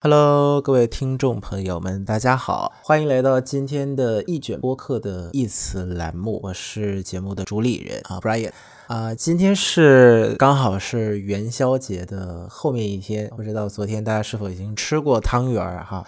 [0.00, 8.52] Hello，各位听众朋友们，大家好，欢迎来到今天的一卷播客的一词栏目，我是节目的主理人啊，Brian
[8.86, 16.06] 啊，今天是刚好是元宵节的后面一天，不知道昨天大家是否已经吃过汤圆儿哈？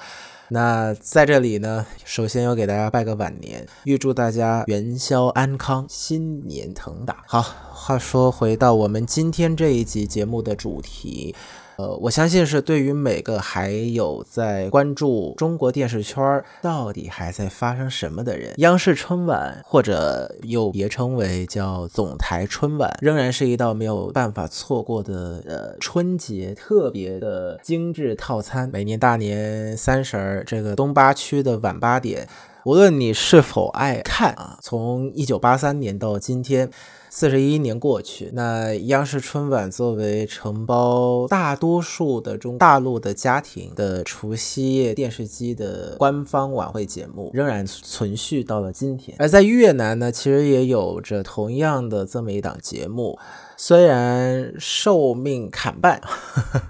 [0.50, 7.24] 那在这里呢，首先要给大家拜个晚年，预祝大家元宵安康，新年腾达。
[7.26, 11.34] 好，话说回到我们今天这一集节目的主题。
[11.80, 28.68] 呃，我相信是对于每个还有在关注中国电视圈到底还在发生什么的人，央视春晚或者又别称为叫总台春晚，仍然是一道没有办法错过的呃春节特别的精致套餐。
[28.70, 32.28] 每年大年三十儿，这个东八区的晚八点，
[32.66, 36.70] 无论你是否爱看啊，从一九八三年到今天。
[37.12, 49.16] 四十一年过去，那央视春晚作为承包大多数的中大陆的家庭的除夕夜电视机的官方晚会节目，仍然存续到了今天。
[49.18, 53.18] 而在越南呢，其实也有着同样的这么一档节目。
[53.56, 56.00] 虽然寿命砍半，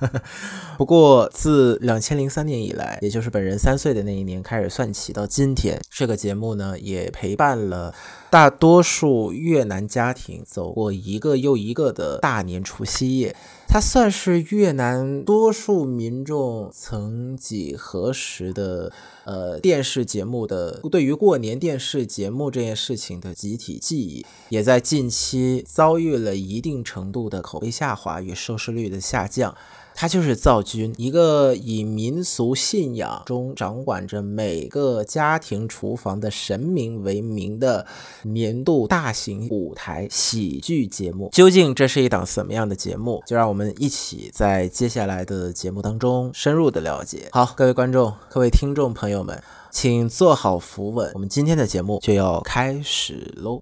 [0.77, 7.95] 不过自两千零三年以来，也就是本人三岁的那一年开始算起，到今天，这个节目呢也陪伴了
[8.29, 13.35] 大多数越南家庭走过一个又一个的大年除夕夜。
[13.73, 18.93] 它算是越南多数民众曾几何时的
[19.25, 29.55] 呃电视节目的对于过年电视节目这件事情的集体记忆，也在近期遭遇了一定程度的口碑下滑与收视率的下降。
[29.93, 37.85] 它就是灶君，一个以民俗信仰中掌管着每个家庭厨房的神明为名的
[38.23, 41.29] 年度大型舞台喜剧节目。
[41.33, 43.23] 究竟这是一档什么样的节目？
[43.27, 47.29] 就让我们我们一起在接下来的节目当中深入的了解。
[47.31, 49.39] 好，各位观众、各位听众朋友们，
[49.71, 53.61] 请坐好扶稳，我们今天的节目就要开始喽。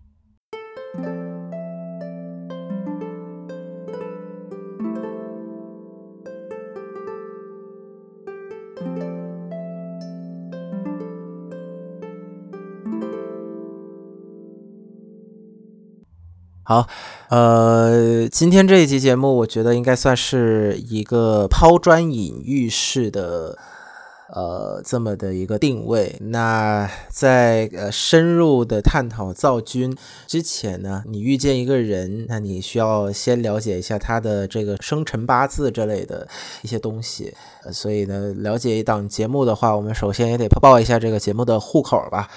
[16.69, 16.87] 好，
[17.31, 23.57] 呃，今天这一集节目，我觉得应该算是一个抛砖引玉式的，
[24.35, 26.19] 呃，这么的一个定位。
[26.21, 29.97] 那在呃深入的探讨造君
[30.27, 36.29] 之前呢，你遇见一个人，那你需要先了解一下他的这个生辰八字之类的
[36.61, 37.33] 一些东西。
[37.73, 42.29] 所以呢，了解一档节目的话，我们首先也得报一下这个节目的户口吧。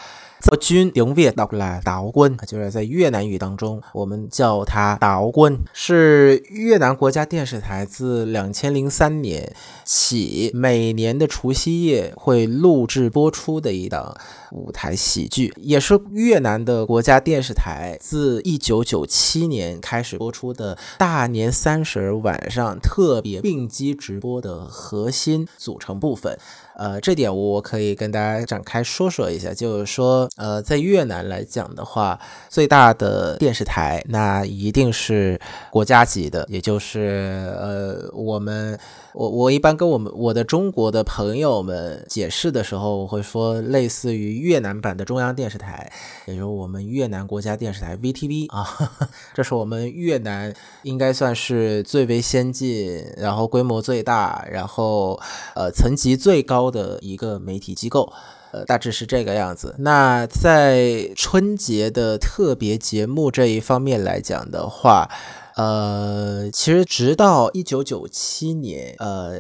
[0.42, 9.54] 造君永越到来岛 quân，就是在越南语当中，我们叫它打熬棍是越南国家电视台自两千零三年
[9.86, 14.18] 起每年的除夕夜会录制播出的一档
[14.52, 26.38] 舞台喜剧，也是越南的国家电视台自一九九七年开始播出的大年三十晚上特别并机直播的核心组成部分。
[26.78, 32.20] 呃，这点我可以跟大家展开说说一下，就是说，呃，在越南来讲的话，
[32.50, 35.40] 最大的电视台那一定是
[35.70, 38.80] 国家级的，也就是呃，我们
[39.14, 45.92] 我我一般跟我们我的中国的朋友们解释的时候，我会说类似于越南版的中央电视台，
[46.26, 48.66] 也就是我们越南国家电视台 VTV 啊，
[49.36, 55.20] 这是我们越南应该算是最为先进，然后规模最大，然后
[55.54, 56.72] 呃层级最高。
[56.72, 58.14] 的一个媒体机构，
[58.54, 59.76] 呃，大致是这个样子。
[59.80, 65.10] 那在春节的特别节目这一方面来讲的话，
[65.56, 69.38] 呃，其实直到一九九七年，呃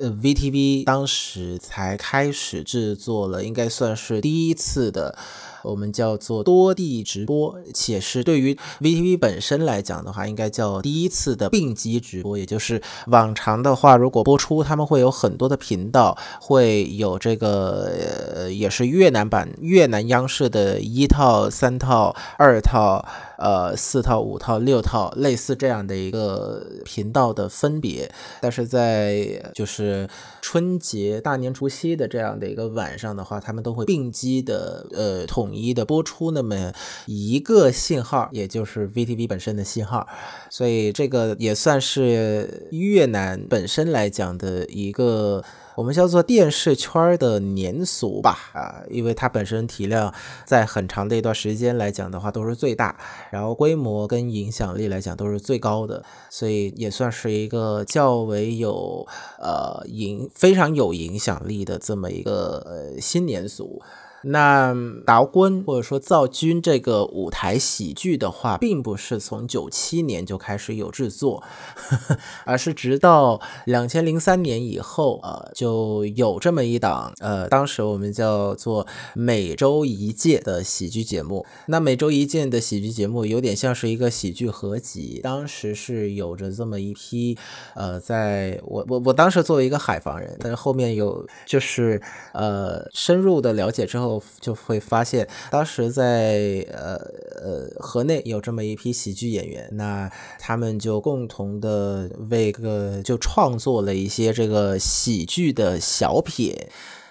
[0.00, 5.18] ，VTV 当时才开始制作了，应该算是第一次的。
[5.68, 12.38] 我们叫做多地直播，且是对于 VTV 本身来讲的话，应该叫第一次的并机直播。
[12.38, 17.92] 也就是往常的话，如果播出，他们会有很多的频道，会有这个
[18.34, 23.04] 呃，也是越南版越南央视的一套、三套、二套。
[23.38, 30.08] 呃，四套、五套、六套，类似这样的一个频道的分别，但是在就是
[30.42, 36.72] 春节大年除夕的这样的一个晚上的话，他们都会并机的呃统一一的播出那么
[37.06, 40.06] 一个信号，也就是 VTV 本身的信号，
[40.48, 45.44] 所以这个也算是越南本身来讲的一个。
[45.78, 50.12] 我们叫做电视圈的年俗吧，啊，因为它本身体量
[50.44, 52.98] 在很长的一段时间来讲的话都是最大，
[53.30, 59.06] 然后规模跟影响力来讲都是最高的，所以也算是一个较为有
[59.38, 63.80] 呃影非常有影响力的这么一个呃新年俗。
[64.24, 64.74] 那
[65.06, 71.44] 达官或者说造君这个舞台喜剧的话，并不是从九七年就开始有制作，
[71.76, 78.84] 呵 呵而是直到两千零三年以后，呃，就有这么一档，呃，当时我们叫做
[79.14, 81.46] 每周一届的喜剧节目。
[81.66, 87.38] 那每周一届的喜剧节目有点像是一个喜剧合集，当时是有着这么一批，
[87.76, 94.07] 呃，在我我我当时作为一个海防人，但是后面有就是呃深入的了解之后。
[94.40, 96.94] 就会发现，当时在呃
[97.42, 106.54] 呃河内有这么一批喜剧演员，那他们就共同的为个就创作了一些这个喜剧的小品。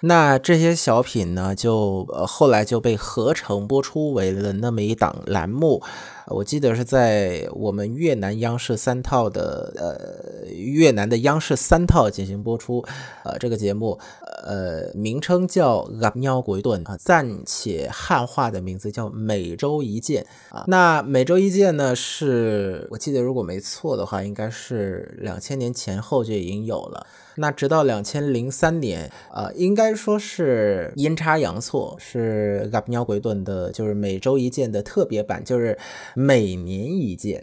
[0.00, 5.82] 那这些小品呢，就呃后来就被合成播出为了那么一档栏目，
[6.26, 12.84] 我记得是在我们越南央视三套的呃越南的央视三套进行播出，
[13.24, 13.98] 呃这个节目
[14.44, 20.64] 呃名称叫《gặp nhau cuối tuần》啊，暂且汉化的名字叫每周一见啊。
[20.68, 27.04] 那每周一见呢，是我记得如果没错的话，应该是两千年前后就已经有了。
[27.38, 35.78] 那直到两千零三年，呃，应该说是阴差阳错，是 g a b n 鬼盾的，就是每周一见的特别版，就是
[36.14, 37.42] 每年一见。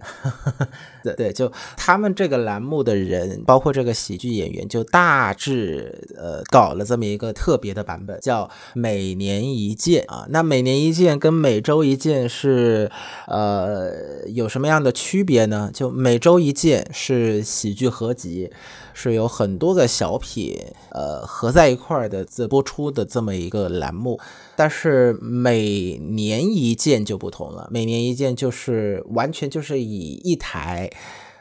[1.03, 10.25] 对对，就他们这个栏目的人，包括这个喜剧演员，就大致呃搞了这么一个特别的版本，叫每年一见啊。
[10.29, 12.91] 那每年一见跟每周一见是
[13.27, 13.91] 呃
[14.27, 15.69] 有什么样的区别呢？
[15.73, 18.51] 就每周一见是喜剧合集。
[18.97, 20.57] 是有很多个小品，
[20.91, 24.17] 呃，合在一块儿的自播出的这么一个栏目，
[24.55, 27.67] 但是每年一见就不同了。
[27.69, 30.89] 每年一见就是完全就是以一台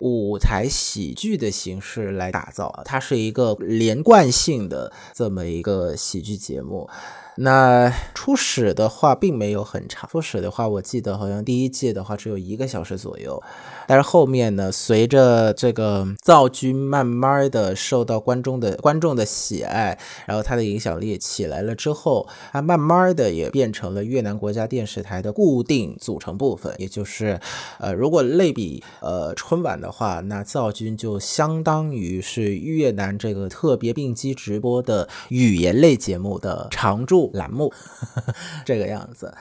[0.00, 6.90] 舞台喜剧的形式来打造，它是一个连贯性的这么一个喜剧节目。
[7.36, 13.42] 那初始的话并没有很长，初始的话我记得好像第一季的话只有一个小时左右，
[13.88, 27.40] 但是后面呢，随着这个造君慢慢的受到观众的观众的喜爱，然后他的影响力起来了之后，它慢慢的也变成了越南国家电视台的固定组成部分，也就是，
[27.80, 37.23] 呃，如果类比呃春晚的话，那造君就相当于是越南这个特别并机直播的语言类节目的常驻。
[37.32, 37.72] 栏目
[38.64, 39.34] 这个样子，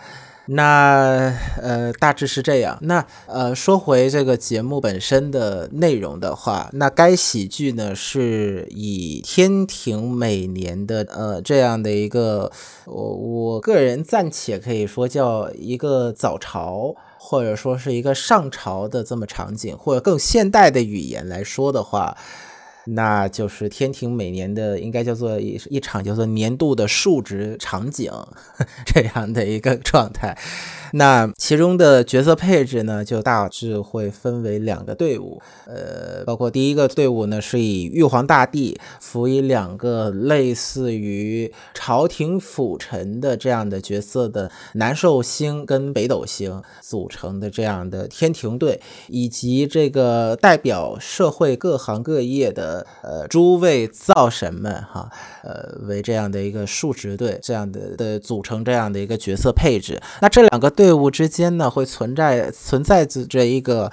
[0.48, 2.78] 那呃大致是这样。
[2.82, 12.52] 那呃说回这个节目本身的内容的话，那该喜剧呢是以天庭每年的呃这样的一个，
[12.86, 22.18] 我我个人暂且可以说叫一个早朝，或者说是一个上朝的这么场景，或者更现代的语言来说的话。
[22.86, 28.12] 那就是天庭每年的应该叫做一一场叫做年度的数值场景
[28.86, 30.38] 这样的一个状态。
[30.96, 55.10] 那其中的角色配置呢，就大致会分为两个队伍，呃，包括第一个队伍呢是以玉皇大帝辅以两个类似于朝廷辅臣的这样的角色的南寿星跟北斗星组成的这样的天庭队，以及这个代表社会各行各业的呃诸位造神们哈，
[55.44, 60.00] 呃为这样的一个数值队这样的的组成这样的一个角色配置。
[60.22, 60.84] 那这两个队。
[60.84, 63.90] 队伍之间呢，会存在存在着这一个。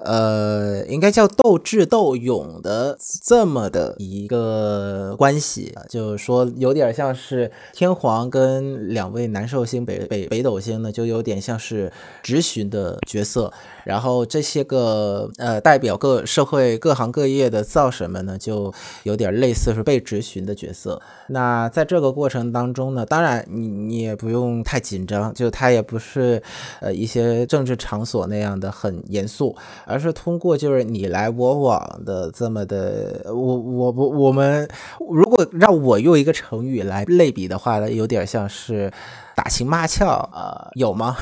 [0.00, 13.52] 呃，应该叫斗智斗勇的这么的一个关系，就是说有点像是天皇跟两位南寿星北北北斗星呢，就有点像是执询的角色，
[13.84, 21.00] 然后这些个呃代表各社会各行各业的造神们呢，就有点类似是被执询的角色。
[21.28, 26.40] 那在这个过程当中呢，当然你你也不用太紧张，就他也不是
[26.80, 29.56] 呃一些政治场所那样的很严肃。
[29.88, 34.68] 而是通过就是你来我往的这么的，我我我我们
[35.10, 38.92] 如果让我用一个成语来类比的话呢，有点像是
[39.38, 41.16] 打情骂俏啊，有吗？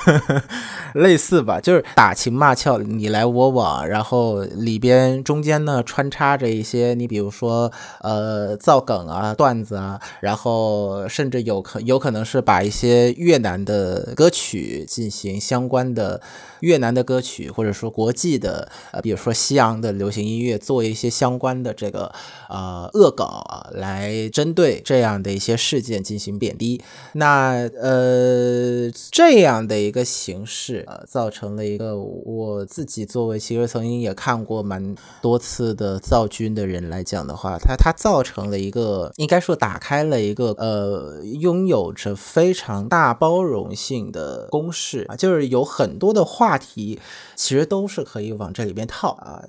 [0.92, 7.72] 类似吧，就是打情骂俏，你来我往，然后里边中间呢穿插着一些，你比如说
[8.02, 16.20] 呃造梗啊、段子啊，然后甚至有可有可能是把一些越南的歌曲进行相关的
[16.60, 22.12] 越南的歌曲，或者说国际的呃，比如说西洋的流行音乐，做一些相关的这个
[22.50, 26.82] 呃恶搞啊，来针对这样的一些事件进行贬低。
[27.14, 30.82] 那那呃这样的一个形式。
[30.86, 46.98] 呃，造成了一个我自己作为其实曾经也看过蛮多次的造军的人来讲的话，它它造成了一个应该说打开了一个呃拥有着非常大包容性的公式啊，就是有很多的话题
[47.36, 49.44] 其实都是可以往这里边套啊。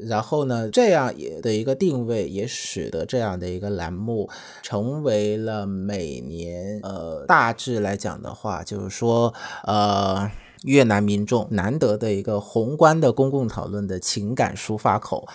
[0.00, 4.28] 然后呢，这样也的一个定位也使得这样的一个栏目
[4.62, 9.32] 成为了每年呃大致来讲的话，就是说
[9.64, 10.30] 呃。
[10.62, 15.26] 越南民众难得的一个宏观的公共讨论的情感抒发口，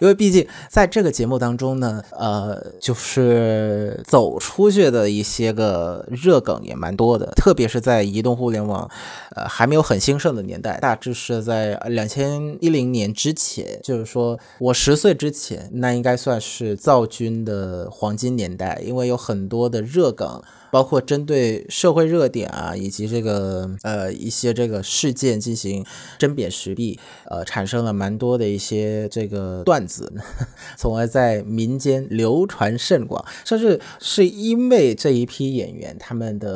[0.00, 8.90] 因为毕竟在这个节目当中呢，呃，就是走出去的一些个热梗也蛮多的，特别是在移动互联网
[9.36, 20.42] 呃还没有很兴盛的年代，大致是在两千一零年之前，就是说我十岁之前，那应该算是造军的黄金年代，因为有很多的热梗。
[20.72, 25.84] 包括针对社会热点啊，以及这个呃一些这个个事件进行
[26.18, 30.10] 针砭时弊，呃，产生了蛮多的一些这个段子，
[30.78, 33.22] 从而在民间流传甚广。
[33.44, 36.48] 甚至是因为这一批演员他们的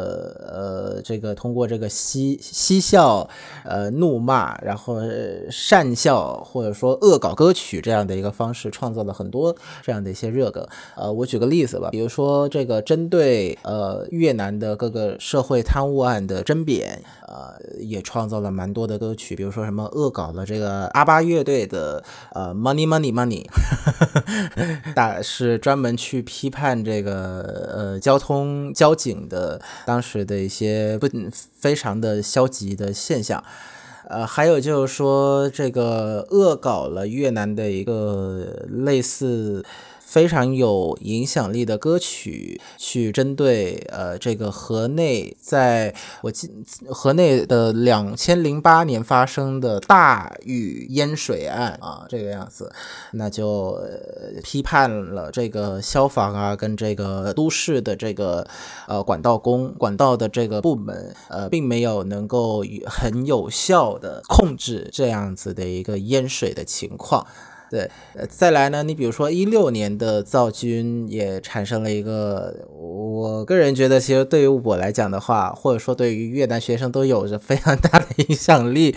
[0.96, 3.28] 呃这个通过这个嬉嬉笑、
[3.64, 4.96] 呃怒骂，然后
[5.50, 10.66] 善笑或者说恶搞歌曲这样的一个方式，创造了很多这样的一些热梗。
[10.96, 14.06] 呃，我举个例子吧，比如说这个针对呃。
[14.16, 23.44] 越南的各个社会贪污案的争辩，呃，也创造了蛮多的歌曲，比如说什么恶搞了这个阿巴乐队的呃 Money Money Money，
[24.94, 31.08] 大是专门去批判这个呃交通交警的当时的一些不
[31.58, 33.42] 非常的消极的现象，
[34.08, 39.64] 呃，还有就是说这个恶搞了越南的一个类似。
[40.06, 46.48] 非常有影响力的歌曲，去针对呃这个河内，在我记
[46.88, 52.72] 河内的两千零八年发生的大雨淹水案啊，这个样子，
[53.14, 53.76] 那就
[54.44, 58.46] 批判了这个消防啊，跟这个都市的这个
[58.86, 67.26] 呃管道工管道的这个部门，呃，并没有能够很有效的控制这样子的一个淹水的情况。
[67.68, 68.82] 对，呃，再来呢？
[68.82, 78.94] 你比如说一六年的造军也产生了一个，我个人觉得，其实对于我来讲的话，或者说对于越南学生都有着非常大的影响力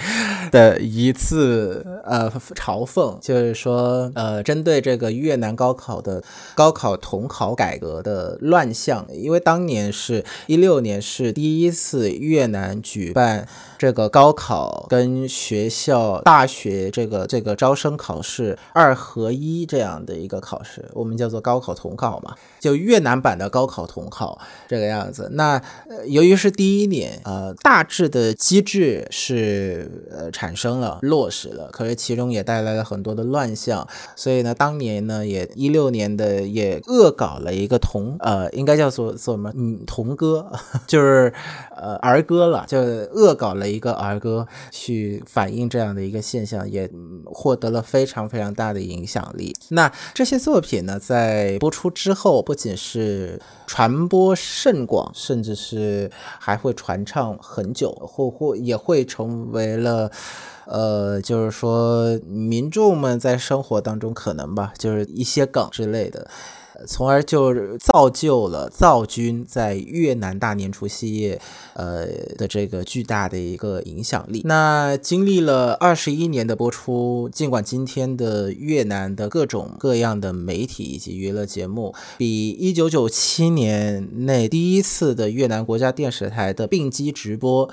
[0.51, 6.23] 的一次呃嘲讽，就是说呃，针对这个越南高考的
[6.53, 13.47] 高考统考改革的乱象，因为当年是一六年是第一次越南举办。
[13.79, 24.37] 这个高考跟学校大学这个这个招生考试二合一这样的一个考试，我们叫做高考统考嘛，就越南版的高考统考
[24.67, 25.29] 这个样子。
[25.33, 25.61] 那
[26.07, 33.87] 由于是第一年，呃，大致的机制是呃产生了落实了，可是其中也带来了很多的乱象，
[34.17, 39.49] 所以呢，当年呢也一六年的也恶搞了一个童，呃，应该叫做做什么？
[39.55, 40.51] 嗯，童歌，
[40.85, 41.33] 就是
[41.77, 43.69] 呃儿歌了，就恶搞了。
[43.69, 46.89] 一个儿歌去反映这样的一个现象，也
[47.23, 49.55] 获得了非常非常大的影响力。
[49.69, 60.11] 那这些作品呢，在播出之后，不仅是传播甚广，甚至是还会传唱很久，或或也会成为了，
[60.65, 66.29] 呃，就是说民众们在生活当中可能吧，就是一些梗之类的。
[66.87, 71.41] 从而就造就了造军在越南大年除夕夜，
[71.73, 72.05] 呃
[72.37, 74.41] 的这个巨大的一个影响力。
[74.45, 87.69] 那经历了二十一年的播出，尽管今天的越南的各种各样的媒体以及娱乐节目，比一九九七年那第一次的越南国家电视台的并机直播。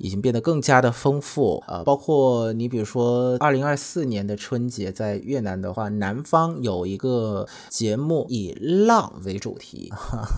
[0.00, 1.62] 已经变得更加的丰富。
[1.68, 9.92] 呃，包括你比如说二零二四年的春节在越南的话，南方有一个节目以浪为主题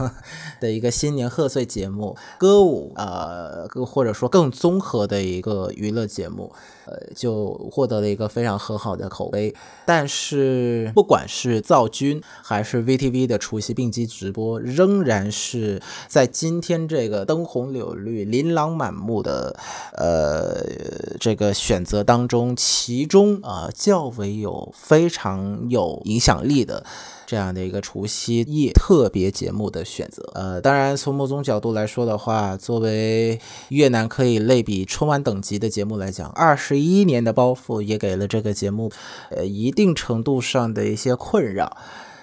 [0.60, 6.52] 的一个新年贺岁节目，歌舞呃，或者说更综合的一个娱乐节目。
[6.84, 9.54] 呃，就获得了一个非常很好的口碑。
[9.86, 19.51] 但是，不管是造军还是 VTV 的除夕并机直播，仍然是在今天这个灯红柳绿、琳琅满目的
[19.96, 20.64] 呃
[21.20, 26.84] 这个选择当中，其中啊较为有非常有影响力的。
[27.24, 33.40] 这样的一个除夕夜特别节目的选择，呃，当然从某种角度来说的话，作为
[33.70, 38.92] 越南可以类比春晚等级的节目来讲，二十一年的包袱也给了这个节目，
[39.30, 41.74] 呃，一定程度上的一些困扰。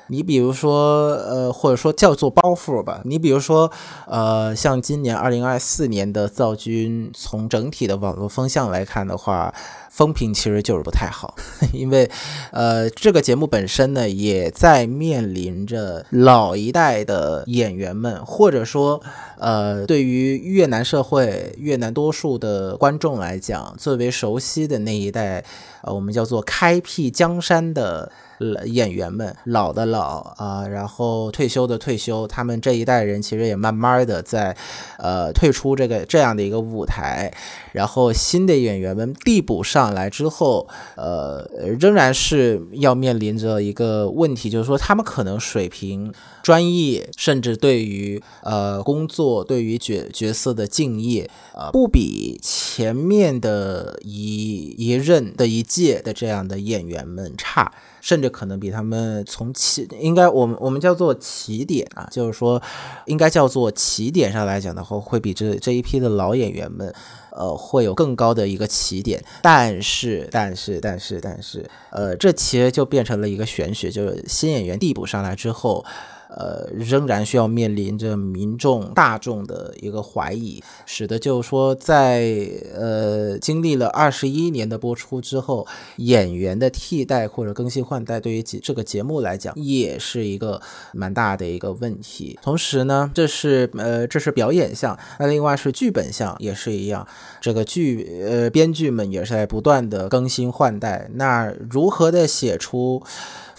[0.09, 3.01] 你比如说，呃，或者说叫做包袱吧。
[3.05, 3.71] 你比如说，
[4.07, 9.53] 呃，像今年二零二四年的造军，从整体的网络风向来看的话，
[9.89, 11.35] 风评其实就是不太好。
[11.71, 12.09] 因为，
[12.51, 18.99] 呃，这个节目本身呢，也在面临着老一代的演员们，或者说，
[19.37, 25.45] 呃，对于越南社会、越南多数的观众来讲，最为熟悉的那一代，
[25.83, 28.11] 呃，我们叫做开辟江山的。
[28.39, 34.55] 老演员们老的老啊，然后退休的退休，他们这一代人其实也慢慢的在，
[34.97, 37.31] 呃，退出这个这样的一个舞台，
[37.73, 41.47] 然后新的演员们递补上来之后，呃，
[41.79, 57.71] 仍然是要面临着一个问题，就是说他们可能水平、专业，甚至对于呃工作、对于角角色的敬业，呃，不比前面的一一任的一届的这样的演员们差。
[58.01, 62.61] 甚至可能比他们从起，应该我们我们叫做起点啊，就是说，
[63.05, 66.93] 应该叫做起点上来讲的话，会比这这一批的老演员们，
[67.31, 69.23] 呃，会有更高的一个起点。
[69.41, 75.85] 但是，但是，但是，但是，呃，这其实就变成了一个玄学，就是新演员递补上来之后。
[76.29, 85.65] 呃，仍然需要面临着民众大众的一个怀疑，使得就是说，在呃经历了二十一年的播出之后，
[85.97, 90.61] 演员的替代或者更新换代，对于节这个节目来讲，也是一个
[90.93, 92.37] 蛮大的一个问题。
[92.43, 97.07] 同时呢，这是呃这是表演项，那另外是剧本项也是一样，
[97.41, 103.01] 这个剧呃编剧们也是在不断的更新换代，那如何的写出？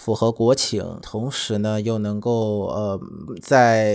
[0.01, 2.99] 符合国情，同时呢又能够呃
[3.41, 3.93] 在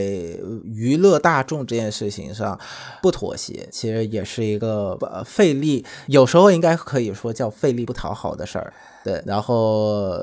[0.64, 2.58] 娱乐大众这件事情上
[3.02, 8.72] 不妥协，其实也是一个呃费力，有时候应该可以说叫费力不讨好的事儿。
[9.06, 10.18] 对，然后，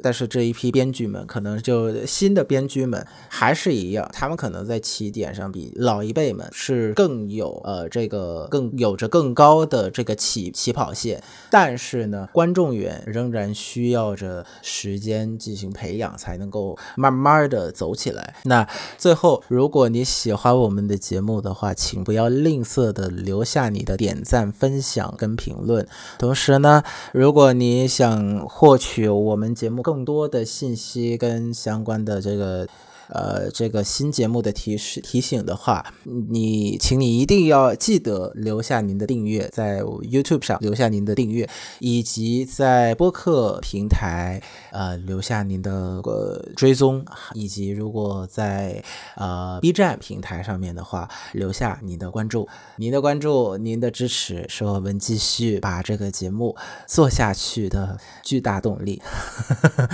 [0.00, 11.20] 但是这一批编剧们，可能就新的编剧们还是一样，他们可能在起点上比老一辈们是更有呃这个更有着更高的这个起起跑线，
[11.50, 18.36] 但是呢，观众缘仍然需要着时间进行培养，才能够慢慢的走起来。
[18.44, 18.64] 那
[18.96, 25.84] 最后，如果你喜欢我们的节目的话，请不要吝啬的留下你的点赞、分享跟评论。
[26.16, 32.68] 同时呢，如果你想嗯，获取我们节目更多的信息跟相关的这个。
[33.12, 41.48] 呃，这个新节目的提示提醒的话，你，请你一定要记得留下您的订阅，在 YouTube 上留下您的订阅，
[41.80, 45.72] 以及在播客平台呃留下您的
[46.04, 48.80] 呃追踪，以及如果在
[49.16, 59.02] 呃 B 站平台上面的话，留下您的关注，您的关注，您的支持是我们继续把这个节目做下去的巨大动力。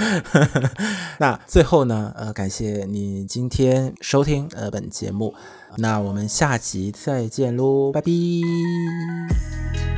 [1.19, 3.06] 那最后呢，呃，感谢你。
[3.07, 5.33] 你今天收听呃本节目，
[5.77, 9.96] 那我们下集再见喽，拜拜。